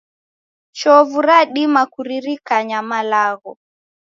[0.77, 3.51] Chovu radima kuririkanya malagho